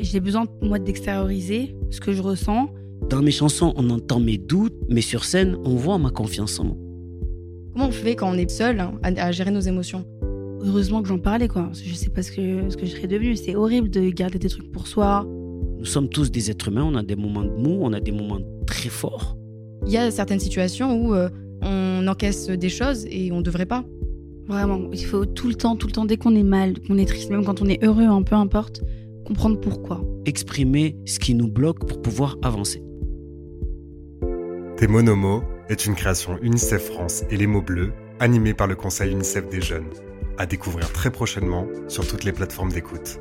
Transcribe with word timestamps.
J'ai 0.00 0.20
besoin, 0.20 0.46
moi, 0.62 0.78
d'extérioriser 0.78 1.76
ce 1.90 2.00
que 2.00 2.12
je 2.12 2.22
ressens. 2.22 2.70
Dans 3.10 3.22
mes 3.22 3.30
chansons, 3.30 3.72
on 3.76 3.90
entend 3.90 4.20
mes 4.20 4.38
doutes, 4.38 4.74
mais 4.88 5.00
sur 5.00 5.24
scène, 5.24 5.56
on 5.64 5.74
voit 5.74 5.98
ma 5.98 6.10
confiance 6.10 6.58
en 6.60 6.64
moi. 6.64 6.76
Comment 7.72 7.88
on 7.88 7.92
fait 7.92 8.16
quand 8.16 8.30
on 8.30 8.34
est 8.34 8.50
seul 8.50 8.80
hein, 8.80 8.92
à, 9.02 9.08
à 9.08 9.32
gérer 9.32 9.50
nos 9.50 9.60
émotions? 9.60 10.04
Heureusement 10.60 11.02
que 11.02 11.08
j'en 11.08 11.18
parlais, 11.18 11.48
quoi. 11.48 11.70
Je 11.72 11.94
sais 11.94 12.10
pas 12.10 12.22
ce 12.22 12.32
que, 12.32 12.68
ce 12.70 12.76
que 12.76 12.86
je 12.86 12.92
serais 12.92 13.06
devenue. 13.06 13.36
C'est 13.36 13.54
horrible 13.54 13.90
de 13.90 14.10
garder 14.10 14.38
des 14.38 14.48
trucs 14.48 14.70
pour 14.72 14.86
soi. 14.86 15.26
Nous 15.78 15.84
sommes 15.84 16.08
tous 16.08 16.30
des 16.30 16.50
êtres 16.50 16.68
humains, 16.68 16.84
on 16.84 16.96
a 16.96 17.02
des 17.02 17.14
moments 17.14 17.44
de 17.44 17.50
mou, 17.50 17.78
on 17.82 17.92
a 17.92 18.00
des 18.00 18.10
moments 18.10 18.40
très 18.66 18.88
forts. 18.88 19.36
Il 19.86 19.92
y 19.92 19.96
a 19.96 20.10
certaines 20.10 20.40
situations 20.40 21.00
où 21.00 21.14
euh, 21.14 21.28
on 21.62 22.06
encaisse 22.08 22.48
des 22.48 22.68
choses 22.68 23.06
et 23.10 23.30
on 23.30 23.40
devrait 23.40 23.66
pas. 23.66 23.84
Vraiment, 24.48 24.90
il 24.92 25.04
faut 25.04 25.24
tout 25.24 25.46
le 25.48 25.54
temps, 25.54 25.76
tout 25.76 25.86
le 25.86 25.92
temps, 25.92 26.04
dès 26.04 26.16
qu'on 26.16 26.34
est 26.34 26.42
mal, 26.42 26.80
qu'on 26.80 26.98
est 26.98 27.04
triste, 27.04 27.30
même 27.30 27.44
quand 27.44 27.62
on 27.62 27.66
est 27.66 27.84
heureux, 27.84 28.04
un 28.04 28.22
peu 28.22 28.34
importe, 28.34 28.82
comprendre 29.28 29.60
pourquoi. 29.60 30.00
Exprimer 30.24 30.96
ce 31.04 31.18
qui 31.18 31.34
nous 31.34 31.48
bloque 31.48 31.86
pour 31.86 32.00
pouvoir 32.00 32.38
avancer. 32.42 32.82
Tes 34.78 34.86
monomots 34.86 35.42
est 35.68 35.84
une 35.84 35.94
création 35.94 36.38
UNICEF 36.40 36.86
France 36.86 37.24
et 37.28 37.36
les 37.36 37.46
mots 37.46 37.60
bleus, 37.60 37.92
animée 38.20 38.54
par 38.54 38.66
le 38.66 38.74
Conseil 38.74 39.12
UNICEF 39.12 39.46
des 39.50 39.60
jeunes. 39.60 39.90
À 40.38 40.46
découvrir 40.46 40.90
très 40.92 41.10
prochainement 41.10 41.66
sur 41.88 42.06
toutes 42.06 42.24
les 42.24 42.32
plateformes 42.32 42.72
d'écoute. 42.72 43.18